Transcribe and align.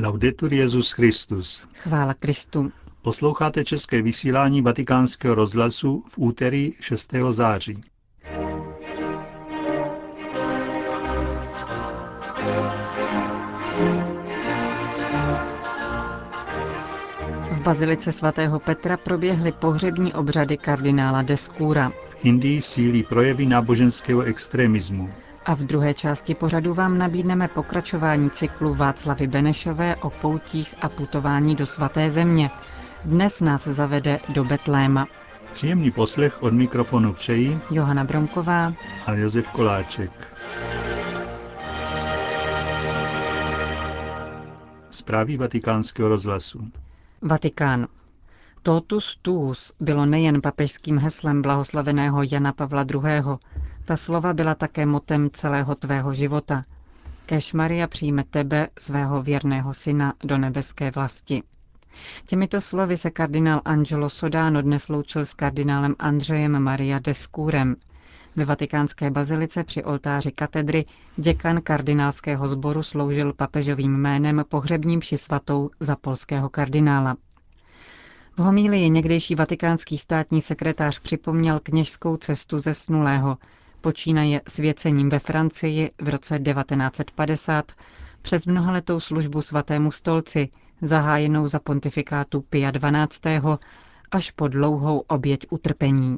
Laudetur 0.00 0.52
Jezus 0.52 0.92
Christus. 0.92 1.62
Chvála 1.76 2.14
Kristu. 2.14 2.72
Posloucháte 3.02 3.64
české 3.64 4.02
vysílání 4.02 4.62
Vatikánského 4.62 5.34
rozhlasu 5.34 6.04
v 6.08 6.18
úterý 6.18 6.72
6. 6.80 7.12
září. 7.30 7.82
V 17.52 17.62
bazilice 17.62 18.12
svatého 18.12 18.60
Petra 18.60 18.96
proběhly 18.96 19.52
pohřební 19.52 20.14
obřady 20.14 20.56
kardinála 20.56 21.22
Deskůra. 21.22 21.92
V 22.08 22.24
Indii 22.24 22.62
sílí 22.62 23.02
projevy 23.02 23.46
náboženského 23.46 24.22
extremismu. 24.22 25.10
A 25.48 25.54
v 25.54 25.60
druhé 25.64 25.94
části 25.94 26.34
pořadu 26.34 26.74
vám 26.74 26.98
nabídneme 26.98 27.48
pokračování 27.48 28.30
cyklu 28.30 28.74
Václavy 28.74 29.26
Benešové 29.26 29.96
o 29.96 30.10
poutích 30.10 30.74
a 30.80 30.88
putování 30.88 31.56
do 31.56 31.66
svaté 31.66 32.10
země. 32.10 32.50
Dnes 33.04 33.40
nás 33.40 33.64
zavede 33.64 34.20
do 34.28 34.44
Betléma. 34.44 35.06
Příjemný 35.52 35.90
poslech 35.90 36.42
od 36.42 36.52
mikrofonu 36.52 37.12
přejí 37.12 37.60
Johana 37.70 38.04
Bromková 38.04 38.72
a 39.06 39.12
Josef 39.14 39.48
Koláček. 39.48 40.36
Zprávy 44.90 45.36
vatikánského 45.36 46.08
rozhlasu. 46.08 46.70
Vatikán. 47.22 47.86
Totus 48.62 49.18
tuus 49.22 49.72
bylo 49.80 50.06
nejen 50.06 50.40
papežským 50.42 50.98
heslem 50.98 51.42
blahoslaveného 51.42 52.22
Jana 52.32 52.52
Pavla 52.52 52.82
II. 52.94 53.22
Ta 53.88 53.96
slova 53.96 54.34
byla 54.34 54.54
také 54.54 54.86
motem 54.86 55.30
celého 55.32 55.74
tvého 55.74 56.14
života. 56.14 56.62
Kež 57.26 57.52
Maria 57.52 57.86
přijme 57.86 58.24
tebe, 58.24 58.68
svého 58.78 59.22
věrného 59.22 59.74
syna, 59.74 60.14
do 60.24 60.38
nebeské 60.38 60.90
vlasti. 60.90 61.42
Těmito 62.26 62.60
slovy 62.60 62.96
se 62.96 63.10
kardinál 63.10 63.60
Angelo 63.64 64.08
Sodano 64.08 64.62
dnes 64.62 64.88
loučil 64.88 65.24
s 65.24 65.34
kardinálem 65.34 65.94
Andřejem 65.98 66.62
Maria 66.62 66.98
Deskůrem. 66.98 67.76
Ve 68.36 68.44
vatikánské 68.44 69.10
bazilice 69.10 69.64
při 69.64 69.84
oltáři 69.84 70.32
katedry 70.32 70.84
děkan 71.16 71.60
kardinálského 71.60 72.48
sboru 72.48 72.82
sloužil 72.82 73.32
papežovým 73.32 73.92
jménem 73.92 74.44
pohřebním 74.48 75.02
ši 75.02 75.18
svatou 75.18 75.70
za 75.80 75.96
polského 75.96 76.48
kardinála. 76.48 77.16
V 78.36 78.40
homílii 78.40 78.90
někdejší 78.90 79.34
vatikánský 79.34 79.98
státní 79.98 80.40
sekretář 80.40 80.98
připomněl 80.98 81.60
kněžskou 81.62 82.16
cestu 82.16 82.58
ze 82.58 82.74
snulého, 82.74 83.38
počínaje 83.88 84.40
svěcením 84.48 85.08
ve 85.08 85.18
Francii 85.18 85.90
v 86.02 86.08
roce 86.08 86.38
1950 86.38 87.72
přes 88.22 88.46
mnohaletou 88.46 89.00
službu 89.00 89.42
svatému 89.42 89.90
stolci, 89.90 90.48
zahájenou 90.82 91.48
za 91.48 91.58
pontifikátu 91.58 92.40
Pia 92.40 92.70
XII. 92.70 93.40
až 94.10 94.30
po 94.30 94.48
dlouhou 94.48 95.04
oběť 95.08 95.46
utrpení. 95.50 96.16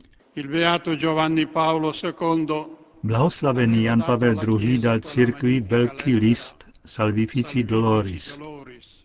Blahoslavený 3.02 3.84
Jan 3.84 4.02
Pavel 4.02 4.36
II. 4.60 4.78
dal 4.78 5.00
církvi 5.00 5.60
velký 5.60 6.14
list 6.14 6.64
Salvifici 6.84 7.62
Doloris 7.62 8.38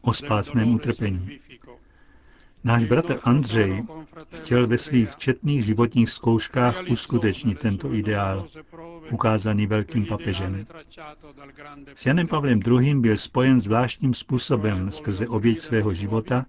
o 0.01 0.13
spásném 0.13 0.73
utrpení. 0.75 1.39
Náš 2.65 2.85
bratr 2.85 3.19
Andřej 3.23 3.83
chtěl 4.35 4.67
ve 4.67 4.77
svých 4.77 5.15
četných 5.15 5.65
životních 5.65 6.09
zkouškách 6.09 6.83
uskutečnit 6.89 7.59
tento 7.59 7.93
ideál, 7.93 8.47
ukázaný 9.11 9.67
velkým 9.67 10.05
papežem. 10.05 10.65
S 11.95 12.05
Janem 12.05 12.27
Pavlem 12.27 12.59
II. 12.67 12.95
byl 12.95 13.17
spojen 13.17 13.59
zvláštním 13.59 14.13
způsobem 14.13 14.91
skrze 14.91 15.27
oběť 15.27 15.59
svého 15.59 15.91
života, 15.91 16.45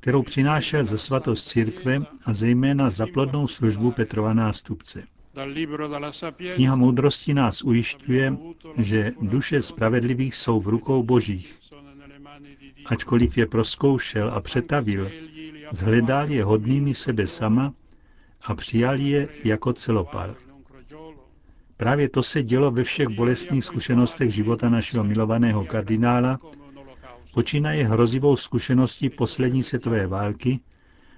kterou 0.00 0.22
přinášel 0.22 0.84
ze 0.84 0.98
svatost 0.98 1.48
církve 1.48 2.02
a 2.24 2.32
zejména 2.34 2.90
za 2.90 3.06
plodnou 3.06 3.46
službu 3.46 3.90
Petrova 3.90 4.34
nástupce. 4.34 5.02
Kniha 6.54 6.76
moudrosti 6.76 7.34
nás 7.34 7.62
ujišťuje, 7.62 8.36
že 8.78 9.12
duše 9.20 9.62
spravedlivých 9.62 10.34
jsou 10.34 10.60
v 10.60 10.68
rukou 10.68 11.02
božích. 11.02 11.58
Ačkoliv 12.86 13.38
je 13.38 13.46
proskoušel 13.46 14.30
a 14.30 14.40
přetavil, 14.40 15.10
zhledal 15.72 16.30
je 16.30 16.44
hodnými 16.44 16.94
sebe 16.94 17.26
sama 17.26 17.74
a 18.42 18.54
přijal 18.54 19.00
je 19.00 19.28
jako 19.44 19.72
celopal. 19.72 20.34
Právě 21.76 22.08
to 22.08 22.22
se 22.22 22.42
dělo 22.42 22.70
ve 22.70 22.84
všech 22.84 23.08
bolestných 23.08 23.64
zkušenostech 23.64 24.34
života 24.34 24.68
našeho 24.68 25.04
milovaného 25.04 25.64
kardinála, 25.64 26.38
počínaje 27.34 27.86
hrozivou 27.86 28.36
zkušeností 28.36 29.10
poslední 29.10 29.62
světové 29.62 30.06
války, 30.06 30.60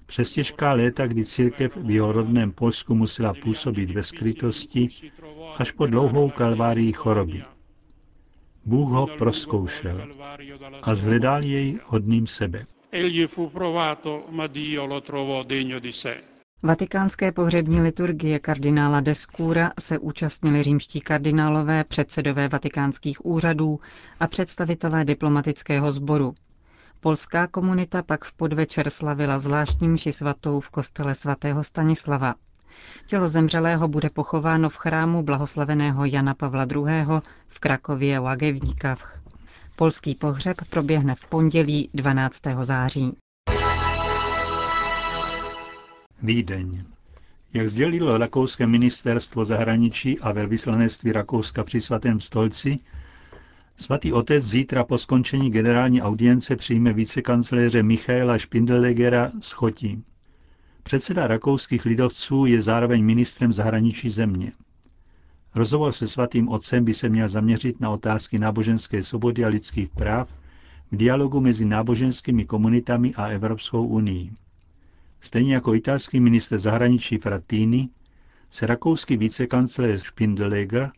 přes 0.06 0.32
těžká 0.32 0.72
léta, 0.72 1.06
kdy 1.06 1.24
církev 1.24 1.76
v 1.76 1.90
jeho 1.90 2.12
rodném 2.12 2.52
Polsku 2.52 2.94
musela 2.94 3.34
působit 3.34 3.90
ve 3.90 4.02
skrytosti, 4.02 4.88
až 5.56 5.70
po 5.70 5.86
dlouhou 5.86 6.30
kalvárii 6.30 6.92
choroby. 6.92 7.42
Bůh 8.64 8.90
ho 8.90 9.06
proskoušel 9.06 10.08
a 10.82 10.94
zhledal 10.94 11.44
jej 11.44 11.78
hodným 11.84 12.26
sebe. 12.26 12.66
Vatikánské 16.62 17.32
pohřební 17.32 17.80
liturgie 17.80 18.38
kardinála 18.38 19.00
Deskůra 19.00 19.72
se 19.80 19.98
účastnili 19.98 20.62
římští 20.62 21.00
kardinálové, 21.00 21.84
předsedové 21.84 22.48
vatikánských 22.48 23.26
úřadů 23.26 23.80
a 24.20 24.26
představitelé 24.26 25.04
diplomatického 25.04 25.92
sboru. 25.92 26.34
Polská 27.00 27.46
komunita 27.46 28.02
pak 28.02 28.24
v 28.24 28.32
podvečer 28.32 28.90
slavila 28.90 29.38
zvláštní 29.38 29.88
mši 29.88 30.12
svatou 30.12 30.60
v 30.60 30.70
kostele 30.70 31.14
svatého 31.14 31.64
Stanislava. 31.64 32.34
Tělo 33.06 33.28
zemřelého 33.28 33.88
bude 33.88 34.10
pochováno 34.10 34.68
v 34.68 34.76
chrámu 34.76 35.22
blahoslaveného 35.22 36.04
Jana 36.04 36.34
Pavla 36.34 36.66
II. 36.74 37.20
v 37.48 37.58
Krakově 37.60 38.20
Łagewnikach. 38.20 39.19
Polský 39.80 40.14
pohřeb 40.14 40.56
proběhne 40.70 41.14
v 41.14 41.24
pondělí 41.24 41.90
12. 41.94 42.42
září. 42.62 43.12
Vídeň. 46.22 46.84
Jak 47.54 47.68
sdělilo 47.68 48.18
Rakouské 48.18 48.66
ministerstvo 48.66 49.44
zahraničí 49.44 50.18
a 50.18 50.32
velvyslanectví 50.32 51.12
Rakouska 51.12 51.64
při 51.64 51.80
svatém 51.80 52.20
stolci, 52.20 52.78
svatý 53.76 54.12
otec 54.12 54.44
zítra 54.44 54.84
po 54.84 54.98
skončení 54.98 55.50
generální 55.50 56.02
audience 56.02 56.56
přijme 56.56 56.92
vicekancléře 56.92 57.82
Michaela 57.82 58.38
Spindelegera 58.38 59.32
z 59.40 59.50
Chotí. 59.50 60.04
Předseda 60.82 61.26
rakouských 61.26 61.84
lidovců 61.84 62.46
je 62.46 62.62
zároveň 62.62 63.04
ministrem 63.04 63.52
zahraničí 63.52 64.10
země. 64.10 64.52
Rozhovor 65.54 65.92
se 65.92 66.06
svatým 66.06 66.48
otcem 66.48 66.84
by 66.84 66.94
se 66.94 67.08
měl 67.08 67.28
zaměřit 67.28 67.80
na 67.80 67.90
otázky 67.90 68.38
náboženské 68.38 69.02
svobody 69.02 69.44
a 69.44 69.48
lidských 69.48 69.88
práv 69.88 70.28
v 70.92 70.96
dialogu 70.96 71.40
mezi 71.40 71.64
náboženskými 71.64 72.44
komunitami 72.44 73.14
a 73.14 73.26
Evropskou 73.26 73.86
unii. 73.86 74.30
Stejně 75.20 75.54
jako 75.54 75.74
italský 75.74 76.20
minister 76.20 76.58
zahraničí 76.58 77.18
Frattini 77.18 77.88
se 78.50 78.66
rakouský 78.66 79.16
vicekancléř 79.16 80.06
Spindeleger 80.06 80.90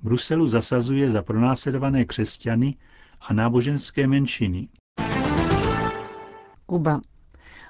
v 0.00 0.04
Bruselu 0.04 0.48
zasazuje 0.48 1.10
za 1.10 1.22
pronásledované 1.22 2.04
křesťany 2.04 2.74
a 3.20 3.32
náboženské 3.34 4.06
menšiny. 4.06 4.68
Kuba. 6.66 7.00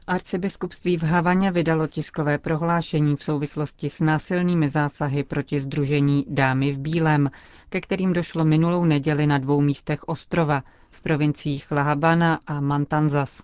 Arcibiskupství 0.08 0.96
v 0.96 1.02
Havaně 1.02 1.50
vydalo 1.52 1.86
tiskové 1.86 2.38
prohlášení 2.38 3.16
v 3.16 3.24
souvislosti 3.24 3.90
s 3.90 4.00
násilnými 4.00 4.68
zásahy 4.68 5.24
proti 5.24 5.60
združení 5.60 6.24
Dámy 6.28 6.72
v 6.72 6.78
Bílém, 6.78 7.30
ke 7.68 7.80
kterým 7.80 8.12
došlo 8.12 8.44
minulou 8.44 8.84
neděli 8.84 9.26
na 9.26 9.38
dvou 9.38 9.60
místech 9.60 10.08
ostrova 10.08 10.62
v 10.90 11.00
provinciích 11.02 11.72
La 11.72 11.82
Habana 11.82 12.40
a 12.46 12.60
Mantanzas. 12.60 13.42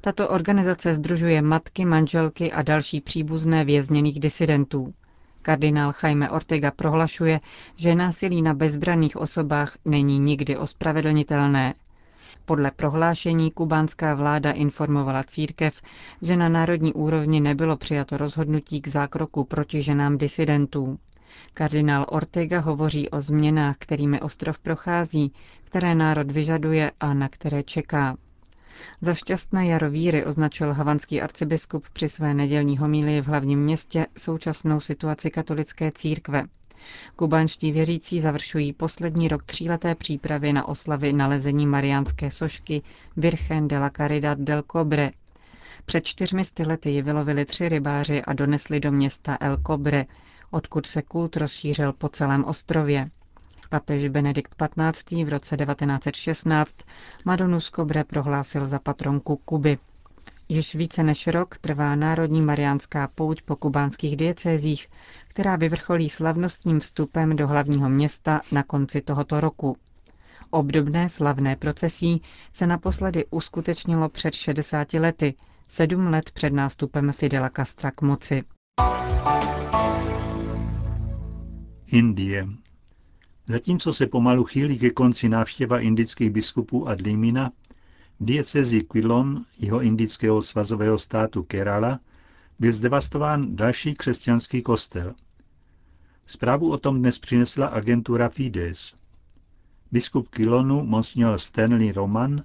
Tato 0.00 0.28
organizace 0.28 0.94
združuje 0.94 1.42
matky, 1.42 1.84
manželky 1.84 2.52
a 2.52 2.62
další 2.62 3.00
příbuzné 3.00 3.64
vězněných 3.64 4.20
disidentů. 4.20 4.94
Kardinál 5.42 5.92
Jaime 6.02 6.30
Ortega 6.30 6.70
prohlašuje, 6.70 7.40
že 7.76 7.94
násilí 7.94 8.42
na 8.42 8.54
bezbraných 8.54 9.16
osobách 9.16 9.76
není 9.84 10.18
nikdy 10.18 10.56
ospravedlnitelné. 10.56 11.74
Podle 12.46 12.70
prohlášení 12.70 13.50
kubánská 13.50 14.14
vláda 14.14 14.50
informovala 14.50 15.24
církev, 15.24 15.80
že 16.22 16.36
na 16.36 16.48
národní 16.48 16.92
úrovni 16.92 17.40
nebylo 17.40 17.76
přijato 17.76 18.16
rozhodnutí 18.16 18.80
k 18.80 18.88
zákroku 18.88 19.44
proti 19.44 19.82
ženám 19.82 20.18
disidentů. 20.18 20.98
Kardinál 21.54 22.06
Ortega 22.08 22.60
hovoří 22.60 23.08
o 23.10 23.20
změnách, 23.20 23.76
kterými 23.78 24.20
ostrov 24.20 24.58
prochází, 24.58 25.32
které 25.64 25.94
národ 25.94 26.30
vyžaduje 26.30 26.90
a 27.00 27.14
na 27.14 27.28
které 27.28 27.62
čeká. 27.62 28.16
Za 29.00 29.14
šťastné 29.14 29.66
jaro 29.66 29.90
víry 29.90 30.24
označil 30.24 30.72
havanský 30.72 31.20
arcibiskup 31.22 31.88
při 31.92 32.08
své 32.08 32.34
nedělní 32.34 32.78
homílii 32.78 33.20
v 33.22 33.26
hlavním 33.26 33.60
městě 33.62 34.06
současnou 34.18 34.80
situaci 34.80 35.30
katolické 35.30 35.92
církve. 35.92 36.44
Kubanští 37.16 37.72
věřící 37.72 38.20
završují 38.20 38.72
poslední 38.72 39.28
rok 39.28 39.42
tříleté 39.44 39.94
přípravy 39.94 40.52
na 40.52 40.68
oslavy 40.68 41.12
nalezení 41.12 41.66
mariánské 41.66 42.30
sošky 42.30 42.82
Virgen 43.16 43.68
de 43.68 43.78
la 43.78 43.90
Caridad 43.90 44.38
del 44.38 44.62
Cobre. 44.72 45.10
Před 45.84 46.04
čtyřmi 46.06 46.42
lety 46.66 46.90
ji 46.90 47.02
vylovili 47.02 47.44
tři 47.44 47.68
rybáři 47.68 48.22
a 48.22 48.32
donesli 48.32 48.80
do 48.80 48.92
města 48.92 49.38
El 49.40 49.56
Cobre, 49.66 50.04
odkud 50.50 50.86
se 50.86 51.02
kult 51.02 51.36
rozšířil 51.36 51.92
po 51.92 52.08
celém 52.08 52.44
ostrově. 52.44 53.10
Papež 53.70 54.08
Benedikt 54.08 54.54
XV. 54.54 55.12
v 55.24 55.28
roce 55.28 55.56
1916 55.56 56.76
Madonu 57.24 57.60
z 57.60 57.70
Cobre 57.70 58.04
prohlásil 58.04 58.66
za 58.66 58.78
patronku 58.78 59.36
Kuby. 59.36 59.78
Již 60.48 60.74
více 60.74 61.02
než 61.02 61.26
rok 61.26 61.58
trvá 61.58 61.94
Národní 61.94 62.42
mariánská 62.42 63.08
pouť 63.14 63.42
po 63.42 63.56
kubánských 63.56 64.16
diecézích, 64.16 64.88
která 65.28 65.56
vyvrcholí 65.56 66.10
slavnostním 66.10 66.80
vstupem 66.80 67.36
do 67.36 67.46
hlavního 67.48 67.88
města 67.88 68.40
na 68.52 68.62
konci 68.62 69.00
tohoto 69.00 69.40
roku. 69.40 69.76
Obdobné 70.50 71.08
slavné 71.08 71.56
procesí 71.56 72.22
se 72.52 72.66
naposledy 72.66 73.24
uskutečnilo 73.30 74.08
před 74.08 74.34
60 74.34 74.92
lety, 74.94 75.34
sedm 75.68 76.06
let 76.06 76.30
před 76.30 76.52
nástupem 76.52 77.12
Fidela 77.12 77.50
Castra 77.56 77.90
k 77.90 78.02
moci. 78.02 78.42
Indie. 81.86 82.48
Zatímco 83.48 83.92
se 83.92 84.06
pomalu 84.06 84.44
chýlí 84.44 84.78
ke 84.78 84.90
konci 84.90 85.28
návštěva 85.28 85.78
indických 85.80 86.30
biskupů 86.30 86.88
a 86.88 86.94
Dlimina, 86.94 87.50
v 87.62 87.63
diecezi 88.20 88.82
Quilon, 88.82 89.44
jeho 89.58 89.80
indického 89.80 90.42
svazového 90.42 90.98
státu 90.98 91.42
Kerala, 91.42 92.00
byl 92.58 92.72
zdevastován 92.72 93.56
další 93.56 93.94
křesťanský 93.94 94.62
kostel. 94.62 95.14
Zprávu 96.26 96.70
o 96.70 96.78
tom 96.78 96.98
dnes 96.98 97.18
přinesla 97.18 97.66
agentura 97.66 98.28
Fides. 98.28 98.94
Biskup 99.92 100.28
Kilonu, 100.28 100.84
monsignor 100.84 101.38
Stanley 101.38 101.92
Roman, 101.92 102.44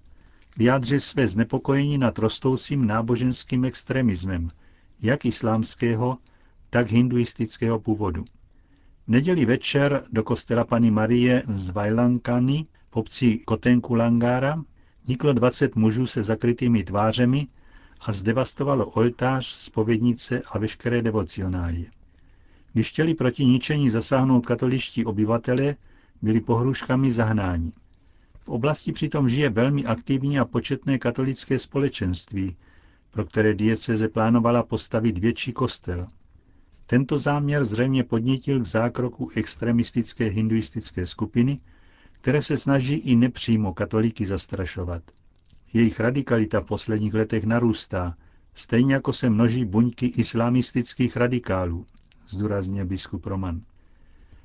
vyjádřil 0.58 1.00
své 1.00 1.28
znepokojení 1.28 1.98
nad 1.98 2.20
rostoucím 2.20 2.88
náboženským 2.88 3.66
extremismem, 3.66 4.52
jak 5.02 5.26
islámského, 5.26 6.18
tak 6.70 6.92
hinduistického 6.92 7.80
původu. 7.80 8.26
V 9.08 9.08
neděli 9.08 9.46
večer 9.46 10.04
do 10.12 10.24
kostela 10.24 10.66
paní 10.66 10.92
Marie 10.92 11.44
z 11.48 11.70
Vajlankany 11.70 12.66
v 12.92 12.96
obci 12.96 13.38
Kotenkulangára 13.38 14.64
vniklo 15.10 15.34
20 15.34 15.76
mužů 15.76 16.08
se 16.08 16.24
zakrytými 16.24 16.84
tvářemi 16.84 17.48
a 18.02 18.12
zdevastovalo 18.14 18.86
oltář, 18.86 19.48
spovědnice 19.48 20.42
a 20.52 20.60
veškeré 20.60 21.02
devocionálie. 21.02 21.86
Když 22.74 22.90
chtěli 22.92 23.14
proti 23.14 23.46
ničení 23.46 23.90
zasáhnout 23.90 24.46
katoličtí 24.46 25.06
obyvatele, 25.06 25.76
byli 26.22 26.42
pohruškami 26.42 27.14
zahnáni. 27.14 27.72
V 28.40 28.50
oblasti 28.50 28.92
přitom 28.92 29.30
žije 29.30 29.50
velmi 29.50 29.86
aktivní 29.86 30.40
a 30.40 30.46
početné 30.46 30.98
katolické 31.00 31.60
společenství, 31.60 32.56
pro 33.12 33.26
které 33.26 33.54
dieceze 33.54 34.08
plánovala 34.08 34.64
postavit 34.64 35.18
větší 35.18 35.54
kostel. 35.54 36.08
Tento 36.86 37.18
záměr 37.18 37.66
zřejmě 37.66 38.04
podnítil 38.04 38.60
k 38.60 38.66
zákroku 38.66 39.30
extremistické 39.36 40.26
hinduistické 40.26 41.06
skupiny, 41.08 41.60
které 42.22 42.42
se 42.42 42.58
snaží 42.58 42.94
i 42.94 43.16
nepřímo 43.16 43.74
katolíky 43.74 44.26
zastrašovat. 44.26 45.04
Jejich 45.74 46.00
radikalita 46.00 46.62
v 46.62 46.66
posledních 46.66 47.14
letech 47.14 47.44
narůstá, 47.44 48.16
stejně 48.54 48.94
jako 48.94 49.14
se 49.14 49.30
množí 49.30 49.66
buňky 49.66 50.06
islamistických 50.06 51.18
radikálů, 51.18 51.86
zdůrazně 52.28 52.86
biskup 52.86 53.26
Roman. 53.26 53.62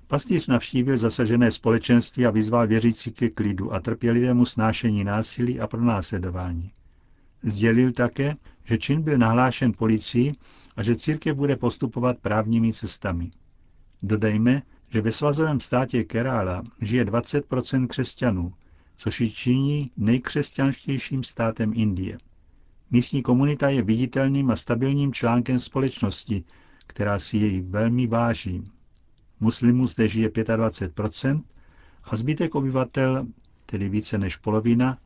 Pastýř 0.06 0.47
navštívil 0.47 0.99
zasažené 0.99 1.50
společenství 1.50 2.26
a 2.26 2.31
vyzval 2.31 2.67
věřící 2.67 3.12
ke 3.12 3.31
klidu 3.31 3.73
a 3.73 3.81
trpělivému 3.81 4.47
snášení 4.47 5.05
násilí 5.05 5.61
a 5.61 5.67
pronásledování. 5.67 6.70
Sdělil 7.43 7.93
také, 7.93 8.37
že 8.65 8.79
čin 8.79 9.03
byl 9.03 9.19
nahlášen 9.19 9.73
policii 9.73 10.32
a 10.77 10.82
že 10.82 10.97
církev 10.97 11.37
bude 11.37 11.56
postupovat 11.56 12.19
právními 12.19 12.73
cestami. 12.73 13.31
Dodejme, 14.03 14.62
že 14.94 15.00
ve 15.00 15.12
svazovém 15.12 15.61
státě 15.61 16.05
Kerála 16.05 16.62
žije 16.81 17.05
20% 17.05 17.87
křesťanů, 17.87 18.52
což 18.96 19.20
ji 19.20 19.31
činí 19.31 19.91
nejkřesťanštějším 19.96 21.25
státem 21.25 21.73
Indie. 21.75 22.19
Místní 22.91 23.23
komunita 23.23 23.69
je 23.69 23.82
viditelným 23.82 24.50
a 24.50 24.56
stabilním 24.56 25.12
článkem 25.12 25.61
společnosti, 25.61 26.44
která 26.87 27.19
si 27.19 27.37
jej 27.37 27.62
velmi 27.62 28.06
váží. 28.06 28.64
Muslimů 29.41 29.87
zde 29.87 30.08
žije 30.08 30.29
25% 30.29 31.43
a 32.05 32.17
zbytek 32.17 32.55
obyvatel, 32.55 33.26
tedy 33.67 33.88
více 33.88 34.19
než 34.19 34.37
polovina, 34.37 34.99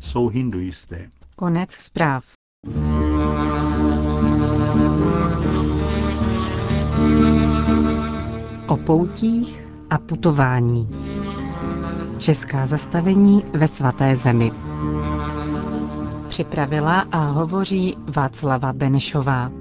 jsou 0.00 0.28
hinduisté. 0.28 1.10
Konec 1.36 1.70
zpráv. 1.72 2.24
O 8.72 8.76
poutích 8.76 9.64
a 9.90 9.98
putování. 9.98 10.88
Česká 12.18 12.66
zastavení 12.66 13.44
ve 13.52 13.68
svaté 13.68 14.16
zemi. 14.16 14.52
Připravila 16.28 17.00
a 17.00 17.18
hovoří 17.18 17.96
Václava 18.16 18.72
Benešová. 18.72 19.52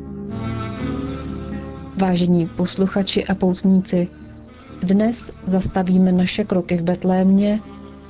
Vážení 1.98 2.48
posluchači 2.48 3.26
a 3.26 3.36
poutníci, 3.36 4.08
dnes 4.84 5.32
zastavíme 5.48 6.12
naše 6.12 6.44
kroky 6.44 6.78
v 6.78 6.84
Betlémě, 6.84 7.62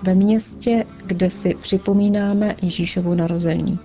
ve 0.03 0.15
městě, 0.15 0.85
kde 1.05 1.29
si 1.29 1.55
připomínáme 1.61 2.55
Ježíšovu 2.61 3.13
narození. 3.13 3.79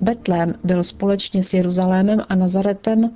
Betlém 0.00 0.54
byl 0.64 0.84
společně 0.84 1.44
s 1.44 1.54
Jeruzalémem 1.54 2.20
a 2.28 2.34
Nazaretem 2.34 3.10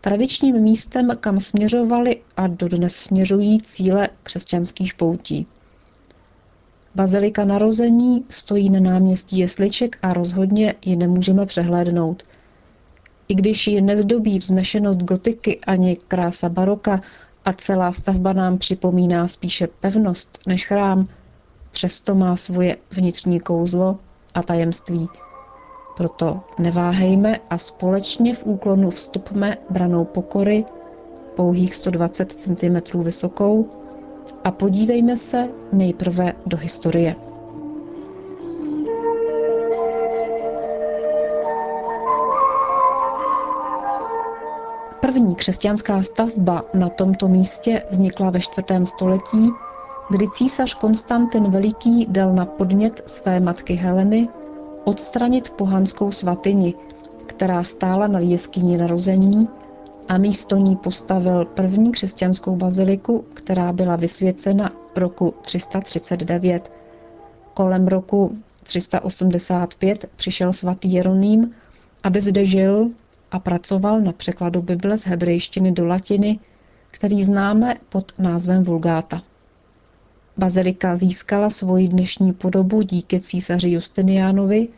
tradičním 0.00 0.60
místem, 0.60 1.16
kam 1.20 1.40
směřovali 1.40 2.22
a 2.36 2.46
dodnes 2.46 2.96
směřují 2.96 3.62
cíle 3.62 4.08
křesťanských 4.22 4.94
poutí. 4.94 5.46
Bazilika 6.94 7.44
narození 7.44 8.24
stojí 8.28 8.70
na 8.70 8.80
náměstí 8.80 9.38
Jesliček 9.38 9.98
a 10.02 10.12
rozhodně 10.12 10.74
ji 10.84 10.96
nemůžeme 10.96 11.46
přehlédnout. 11.46 12.22
I 13.28 13.34
když 13.34 13.66
ji 13.66 13.80
nezdobí 13.80 14.38
vznešenost 14.38 15.02
gotiky 15.02 15.60
ani 15.66 15.96
krása 16.08 16.48
baroka 16.48 17.00
a 17.44 17.52
celá 17.52 17.92
stavba 17.92 18.32
nám 18.32 18.58
připomíná 18.58 19.28
spíše 19.28 19.66
pevnost 19.66 20.38
než 20.46 20.66
chrám, 20.66 21.08
přesto 21.70 22.14
má 22.14 22.36
svoje 22.36 22.76
vnitřní 22.90 23.40
kouzlo 23.40 23.98
a 24.34 24.42
tajemství– 24.42 25.08
proto 26.00 26.40
neváhejme 26.58 27.38
a 27.50 27.58
společně 27.58 28.34
v 28.34 28.46
úklonu 28.46 28.90
vstupme 28.90 29.56
branou 29.70 30.04
pokory, 30.04 30.64
pouhých 31.36 31.74
120 31.74 32.32
cm 32.32 33.02
vysokou, 33.02 33.68
a 34.44 34.50
podívejme 34.50 35.16
se 35.16 35.48
nejprve 35.72 36.32
do 36.46 36.56
historie. 36.56 37.16
První 45.00 45.34
křesťanská 45.34 46.02
stavba 46.02 46.64
na 46.74 46.88
tomto 46.88 47.28
místě 47.28 47.82
vznikla 47.90 48.30
ve 48.30 48.40
čtvrtém 48.40 48.86
století, 48.86 49.50
kdy 50.10 50.28
císař 50.30 50.74
Konstantin 50.74 51.50
Veliký 51.50 52.06
dal 52.10 52.32
na 52.32 52.46
podnět 52.46 53.02
své 53.06 53.40
matky 53.40 53.74
Heleny 53.74 54.28
odstranit 54.90 55.50
pohanskou 55.50 56.12
svatyni, 56.12 56.74
která 57.26 57.62
stála 57.62 58.06
na 58.06 58.18
jeskyni 58.18 58.78
narození 58.78 59.48
a 60.08 60.18
místo 60.18 60.56
ní 60.56 60.76
postavil 60.76 61.44
první 61.44 61.92
křesťanskou 61.92 62.56
baziliku, 62.56 63.24
která 63.34 63.72
byla 63.72 63.96
vysvěcena 63.96 64.72
roku 64.96 65.34
339. 65.42 66.72
Kolem 67.54 67.86
roku 67.86 68.38
385 68.62 70.06
přišel 70.16 70.52
svatý 70.52 70.92
Jeroným, 70.92 71.54
aby 72.02 72.20
zde 72.20 72.46
žil 72.46 72.90
a 73.30 73.38
pracoval 73.38 74.00
na 74.00 74.12
překladu 74.12 74.62
Bible 74.62 74.98
z 74.98 75.02
hebrejštiny 75.02 75.72
do 75.72 75.86
latiny, 75.86 76.38
který 76.90 77.24
známe 77.24 77.74
pod 77.88 78.12
názvem 78.18 78.64
Vulgáta. 78.64 79.22
Bazilika 80.36 80.96
získala 80.96 81.50
svoji 81.50 81.88
dnešní 81.88 82.32
podobu 82.32 82.82
díky 82.82 83.20
císaři 83.20 83.68
Justiniánovi, 83.70 84.68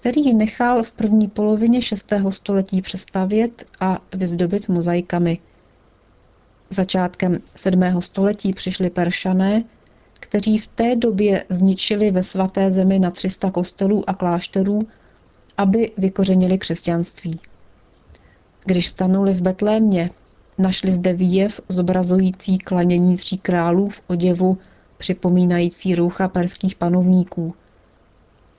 který 0.00 0.34
nechal 0.34 0.82
v 0.82 0.92
první 0.92 1.28
polovině 1.28 1.82
6. 1.82 2.12
století 2.30 2.82
přestavět 2.82 3.64
a 3.80 3.98
vyzdobit 4.14 4.68
mozaikami. 4.68 5.38
Začátkem 6.70 7.38
7. 7.54 8.02
století 8.02 8.52
přišli 8.52 8.90
Peršané, 8.90 9.64
kteří 10.20 10.58
v 10.58 10.66
té 10.66 10.96
době 10.96 11.44
zničili 11.48 12.10
ve 12.10 12.22
svaté 12.22 12.70
zemi 12.70 12.98
na 12.98 13.10
300 13.10 13.50
kostelů 13.50 14.10
a 14.10 14.14
klášterů, 14.14 14.88
aby 15.56 15.92
vykořenili 15.96 16.58
křesťanství. 16.58 17.40
Když 18.64 18.88
stanuli 18.88 19.32
v 19.32 19.42
Betlémě, 19.42 20.10
Našli 20.58 20.92
zde 20.92 21.12
výjev 21.12 21.60
zobrazující 21.68 22.58
klanění 22.58 23.16
tří 23.16 23.38
králů 23.38 23.88
v 23.88 24.02
oděvu, 24.06 24.58
připomínající 24.96 25.94
roucha 25.94 26.28
perských 26.28 26.74
panovníků. 26.74 27.54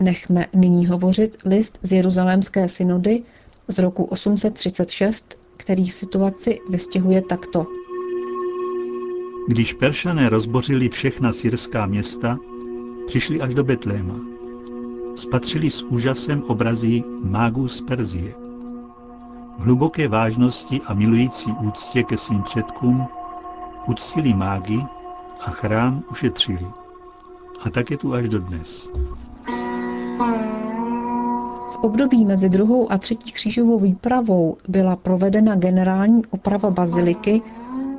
Nechme 0.04 0.46
nyní 0.56 0.88
hovořit 0.88 1.38
list 1.46 1.80
z 1.84 1.92
Jeruzalémské 1.92 2.70
synody 2.70 3.24
z 3.68 3.80
roku 3.80 4.04
836, 4.04 5.38
který 5.58 5.90
situaci 5.90 6.60
vystěhuje 6.70 7.22
takto. 7.22 7.66
Když 9.48 9.74
Peršané 9.74 10.30
rozbořili 10.30 10.90
všechna 10.90 11.34
syrská 11.34 11.86
města, 11.86 12.38
přišli 13.08 13.42
až 13.42 13.54
do 13.54 13.64
Betléma. 13.64 14.20
Spatřili 15.16 15.72
s 15.72 15.84
úžasem 15.84 16.44
obrazy 16.44 17.04
mágů 17.24 17.68
z 17.68 17.82
Perzie. 17.82 18.34
V 19.58 19.62
hluboké 19.62 20.08
vážnosti 20.08 20.82
a 20.86 20.94
milující 20.94 21.52
úctě 21.52 22.04
ke 22.04 22.18
svým 22.18 22.44
předkům 22.44 23.08
uctili 23.88 24.34
mágy 24.34 24.80
a 25.42 25.52
chrám 25.52 26.04
ušetřili. 26.12 26.68
A 27.62 27.70
tak 27.70 27.92
je 27.92 27.98
tu 27.98 28.14
až 28.14 28.30
dodnes. 28.30 28.90
Období 31.82 32.26
mezi 32.26 32.50
druhou 32.50 32.92
a 32.92 32.98
třetí 32.98 33.32
křížovou 33.32 33.80
výpravou 33.80 34.58
byla 34.68 34.96
provedena 34.96 35.56
generální 35.56 36.22
oprava 36.30 36.70
baziliky 36.70 37.42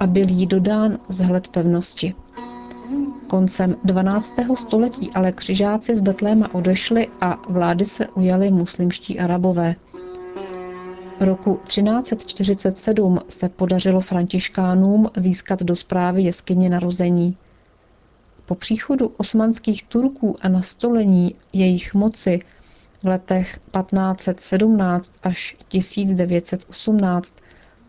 a 0.01 0.07
byl 0.07 0.27
jí 0.31 0.47
dodán 0.47 0.99
vzhled 1.09 1.49
pevnosti. 1.49 2.15
Koncem 3.27 3.77
12. 3.85 4.33
století 4.55 5.11
ale 5.15 5.33
křižáci 5.33 5.97
z 5.97 6.01
Betléma 6.01 6.55
odešli 6.55 7.09
a 7.21 7.39
vlády 7.49 7.85
se 7.85 8.09
ujali 8.09 8.51
muslimští 8.51 9.19
arabové. 9.19 9.75
Roku 11.21 11.61
1347 11.65 13.19
se 13.29 13.49
podařilo 13.49 14.01
františkánům 14.01 15.11
získat 15.17 15.63
do 15.63 15.77
zprávy 15.77 16.23
jeskyně 16.23 16.71
narození. 16.71 17.37
Po 18.47 18.55
příchodu 18.55 19.13
osmanských 19.17 19.85
Turků 19.85 20.37
a 20.41 20.49
nastolení 20.49 21.35
jejich 21.53 21.95
moci 21.95 22.41
v 23.03 23.07
letech 23.07 23.59
1517 23.73 25.13
až 25.23 25.57
1918 25.69 27.35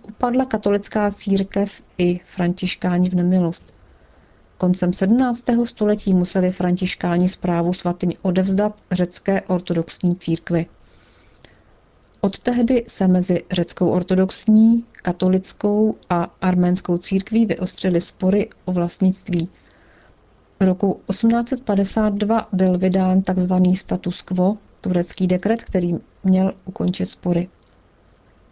upadla 0.08 0.46
katolická 0.46 1.12
církev 1.12 1.72
i 1.98 2.20
františkáni 2.36 3.10
v 3.10 3.16
nemilost. 3.16 3.74
Koncem 4.58 4.94
17. 4.94 5.44
století 5.64 6.14
museli 6.14 6.52
františkáni 6.52 7.30
zprávu 7.30 7.74
svatyň 7.74 8.14
odevzdat 8.22 8.76
řecké 8.92 9.42
ortodoxní 9.42 10.16
církvi. 10.16 10.66
Od 12.22 12.40
tehdy 12.40 12.86
se 12.88 13.08
mezi 13.08 13.44
řeckou 13.52 13.90
ortodoxní, 13.90 14.86
katolickou 14.92 15.96
a 16.10 16.28
arménskou 16.42 16.98
církví 16.98 17.46
vyostřily 17.46 18.02
spory 18.02 18.50
o 18.66 18.72
vlastnictví. 18.72 19.50
Roku 20.60 21.02
1852 21.10 22.48
byl 22.54 22.78
vydán 22.78 23.22
tzv. 23.22 23.54
status 23.76 24.22
quo, 24.22 24.58
turecký 24.82 25.28
dekret, 25.28 25.64
který 25.64 25.96
měl 26.24 26.54
ukončit 26.66 27.06
spory. 27.06 27.50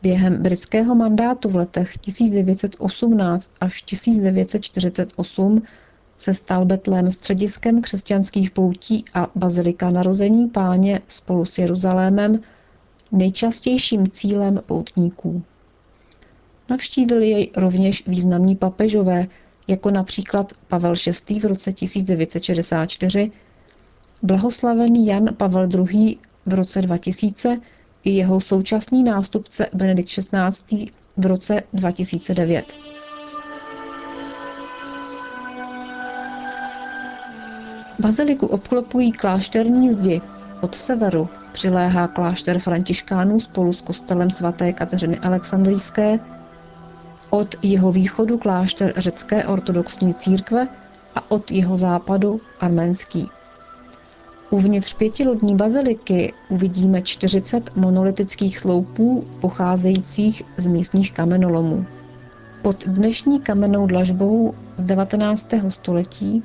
Během 0.01 0.43
britského 0.43 0.95
mandátu 0.95 1.50
v 1.50 1.55
letech 1.55 1.98
1918 1.98 3.51
až 3.62 3.81
1948 3.81 5.62
se 6.17 6.33
stal 6.33 6.65
Betlém 6.65 7.12
střediskem 7.12 7.81
křesťanských 7.81 8.51
poutí 8.51 9.05
a 9.13 9.27
bazilika 9.36 9.89
narození 9.89 10.50
páně 10.50 11.01
spolu 11.07 11.45
s 11.45 11.57
Jeruzalémem 11.57 12.39
nejčastějším 13.12 14.12
cílem 14.12 14.62
poutníků. 14.65 15.43
Navštívili 16.69 17.29
jej 17.29 17.51
rovněž 17.55 18.07
významní 18.07 18.55
papežové, 18.55 19.27
jako 19.67 19.91
například 19.91 20.53
Pavel 20.67 20.93
VI. 21.27 21.39
v 21.39 21.45
roce 21.45 21.74
1964, 21.74 23.31
blahoslavený 24.21 25.07
Jan 25.07 25.29
Pavel 25.38 25.67
II. 25.73 26.17
v 26.45 26.53
roce 26.53 26.81
2000 26.81 27.61
i 28.03 28.11
jeho 28.11 28.41
současný 28.41 29.03
nástupce 29.03 29.69
Benedikt 29.73 30.09
XVI. 30.09 30.88
v 31.17 31.25
roce 31.25 31.61
2009. 31.73 32.73
Baziliku 37.99 38.47
obklopují 38.47 39.11
klášterní 39.11 39.93
zdi. 39.93 40.21
Od 40.61 40.75
severu 40.75 41.29
přiléhá 41.51 42.07
klášter 42.07 42.59
františkánů 42.59 43.39
spolu 43.39 43.73
s 43.73 43.81
kostelem 43.81 44.31
svaté 44.31 44.73
Kateřiny 44.73 45.19
Alexandrijské, 45.19 46.19
od 47.29 47.55
jeho 47.61 47.91
východu 47.91 48.38
klášter 48.38 48.93
řecké 48.97 49.45
ortodoxní 49.45 50.13
církve 50.13 50.67
a 51.15 51.31
od 51.31 51.51
jeho 51.51 51.77
západu 51.77 52.41
arménský. 52.59 53.29
Uvnitř 54.51 54.94
pětilodní 54.94 55.56
baziliky 55.56 56.34
uvidíme 56.50 57.01
40 57.01 57.75
monolitických 57.75 58.58
sloupů 58.58 59.25
pocházejících 59.41 60.44
z 60.58 60.68
místních 60.68 61.13
kamenolomů. 61.13 61.86
Pod 62.62 62.88
dnešní 62.88 63.39
kamennou 63.39 63.88
dlažbou 63.88 64.53
z 64.77 64.84
19. 64.84 65.46
století 65.70 66.44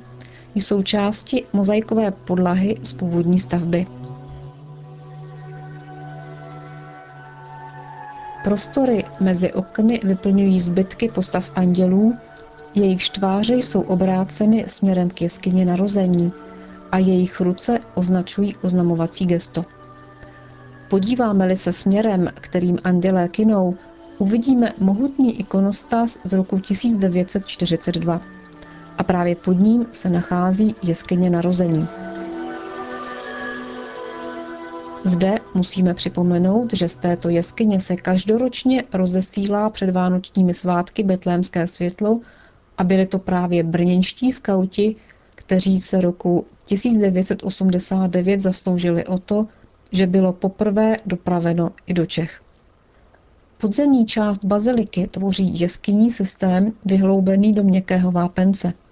jsou 0.55 0.83
části 0.83 1.43
mozaikové 1.53 2.11
podlahy 2.11 2.77
z 2.83 2.93
původní 2.93 3.39
stavby. 3.39 3.87
Prostory 8.43 9.03
mezi 9.19 9.53
okny 9.53 10.01
vyplňují 10.03 10.59
zbytky 10.59 11.09
postav 11.09 11.49
andělů, 11.55 12.13
jejich 12.75 13.09
tváře 13.09 13.55
jsou 13.55 13.81
obráceny 13.81 14.65
směrem 14.67 15.09
k 15.09 15.21
jeskyně 15.21 15.65
narození 15.65 16.33
a 16.95 16.97
jejich 16.97 17.41
ruce 17.41 17.79
označují 17.95 18.55
oznamovací 18.61 19.25
gesto. 19.25 19.65
Podíváme-li 20.89 21.57
se 21.57 21.73
směrem, 21.73 22.29
kterým 22.35 22.77
andělé 22.83 23.27
kinou, 23.27 23.75
uvidíme 24.17 24.73
mohutný 24.77 25.39
ikonostas 25.39 26.19
z 26.23 26.33
roku 26.33 26.59
1942 26.59 28.21
a 28.97 29.03
právě 29.03 29.35
pod 29.35 29.53
ním 29.53 29.85
se 29.91 30.09
nachází 30.09 30.75
jeskyně 30.83 31.29
narození. 31.29 31.87
Zde 35.03 35.35
musíme 35.53 35.93
připomenout, 35.93 36.73
že 36.73 36.89
z 36.89 36.95
této 36.95 37.29
jeskyně 37.29 37.81
se 37.81 37.95
každoročně 37.95 38.83
rozesílá 38.93 39.69
před 39.69 39.89
vánočními 39.89 40.53
svátky 40.53 41.03
betlémské 41.03 41.67
světlo 41.67 42.19
a 42.77 42.83
byli 42.83 43.05
to 43.07 43.19
právě 43.19 43.63
brněnští 43.63 44.31
skauti, 44.31 44.95
kteří 45.35 45.81
se 45.81 46.01
roku 46.01 46.45
1989 46.65 48.41
zasloužili 48.41 49.05
o 49.05 49.17
to, 49.17 49.47
že 49.91 50.07
bylo 50.07 50.33
poprvé 50.33 50.97
dopraveno 51.05 51.71
i 51.87 51.93
do 51.93 52.05
Čech. 52.05 52.41
Podzemní 53.57 54.05
část 54.05 54.45
baziliky 54.45 55.07
tvoří 55.07 55.59
jeskyní 55.59 56.11
systém 56.11 56.73
vyhloubený 56.85 57.53
do 57.53 57.63
měkkého 57.63 58.11
vápence– 58.11 58.73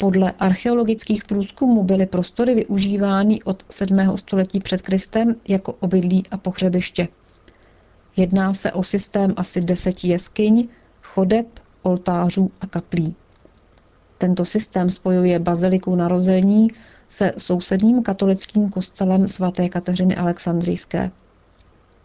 podle 0.00 0.32
archeologických 0.38 1.24
průzkumů 1.24 1.84
byly 1.84 2.06
prostory 2.06 2.54
využívány 2.54 3.42
od 3.42 3.64
7. 3.70 4.16
století 4.16 4.60
před 4.60 4.82
Kristem 4.82 5.34
jako 5.48 5.72
obydlí 5.72 6.24
a 6.30 6.36
pohřebiště. 6.36 7.08
Jedná 8.16 8.54
se 8.54 8.72
o 8.72 8.82
systém 8.82 9.34
asi 9.36 9.60
deseti 9.60 10.08
jeskyň, 10.08 10.68
chodeb, 11.02 11.46
oltářů 11.82 12.50
a 12.60 12.66
kaplí. 12.66 13.14
Tento 14.18 14.44
systém 14.44 14.90
spojuje 14.90 15.38
baziliku 15.38 15.94
narození 15.96 16.68
se 17.10 17.32
sousedním 17.38 18.02
katolickým 18.02 18.68
kostelem 18.68 19.28
svaté 19.28 19.68
Kateřiny 19.68 20.16
Alexandrijské. 20.16 21.10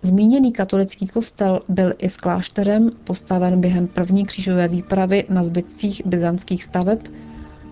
Zmíněný 0.01 0.51
katolický 0.51 1.07
kostel 1.07 1.59
byl 1.69 1.93
i 1.97 2.09
s 2.09 2.17
klášterem 2.17 2.89
postaven 3.03 3.61
během 3.61 3.87
první 3.87 4.25
křížové 4.25 4.67
výpravy 4.67 5.25
na 5.29 5.43
zbytcích 5.43 6.01
byzantských 6.05 6.63
staveb 6.63 6.99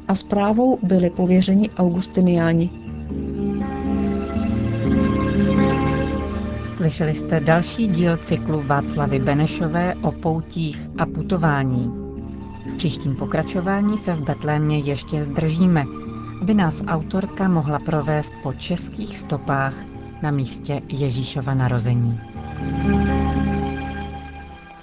a 0.07 0.15
zprávou 0.15 0.79
byli 0.83 1.09
pověřeni 1.09 1.69
augustiniáni. 1.69 2.69
Slyšeli 6.71 7.13
jste 7.13 7.39
další 7.39 7.87
díl 7.87 8.17
cyklu 8.17 8.63
Václavy 8.65 9.19
Benešové 9.19 9.95
o 9.95 10.11
poutích 10.11 10.89
a 10.97 11.05
putování. 11.05 11.91
V 12.73 12.75
příštím 12.75 13.15
pokračování 13.15 13.97
se 13.97 14.13
v 14.13 14.23
Betlémě 14.23 14.79
ještě 14.79 15.23
zdržíme, 15.23 15.83
aby 16.43 16.53
nás 16.53 16.83
autorka 16.87 17.47
mohla 17.47 17.79
provést 17.79 18.33
po 18.43 18.53
českých 18.53 19.17
stopách 19.17 19.73
na 20.21 20.31
místě 20.31 20.81
Ježíšova 20.87 21.53
narození. 21.53 22.21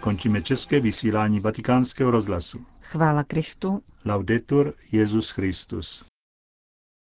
Končíme 0.00 0.42
české 0.42 0.80
vysílání 0.80 1.40
vatikánského 1.40 2.10
rozhlasu. 2.10 2.58
Chvála 2.80 3.24
Kristu. 3.24 3.82
Laudetur 4.04 4.74
Jezus 4.92 5.30
Christus. 5.30 6.09